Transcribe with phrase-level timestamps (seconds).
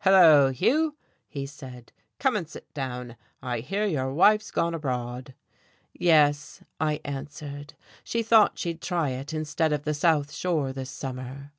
[0.00, 0.96] "Hello, Hugh,"
[1.28, 3.14] he said, "come and sit down.
[3.40, 5.32] I hear your wife's gone abroad."
[5.94, 11.52] "Yes," I answered, "she thought she'd try it instead of the South Shore this summer."